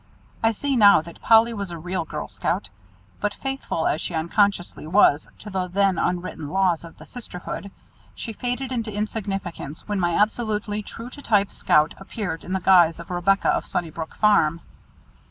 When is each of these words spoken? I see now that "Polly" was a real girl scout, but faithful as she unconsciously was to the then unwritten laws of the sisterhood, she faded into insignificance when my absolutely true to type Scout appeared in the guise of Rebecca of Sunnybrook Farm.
I 0.41 0.49
see 0.51 0.75
now 0.75 1.01
that 1.01 1.21
"Polly" 1.21 1.53
was 1.53 1.69
a 1.69 1.77
real 1.77 2.05
girl 2.05 2.27
scout, 2.27 2.71
but 3.19 3.35
faithful 3.35 3.85
as 3.85 4.01
she 4.01 4.15
unconsciously 4.15 4.87
was 4.87 5.27
to 5.37 5.51
the 5.51 5.67
then 5.67 5.99
unwritten 5.99 6.49
laws 6.49 6.83
of 6.83 6.97
the 6.97 7.05
sisterhood, 7.05 7.69
she 8.15 8.33
faded 8.33 8.71
into 8.71 8.91
insignificance 8.91 9.87
when 9.87 9.99
my 9.99 10.15
absolutely 10.15 10.81
true 10.81 11.11
to 11.11 11.21
type 11.21 11.51
Scout 11.51 11.93
appeared 11.99 12.43
in 12.43 12.53
the 12.53 12.59
guise 12.61 12.99
of 12.99 13.11
Rebecca 13.11 13.49
of 13.49 13.67
Sunnybrook 13.67 14.15
Farm. 14.15 14.61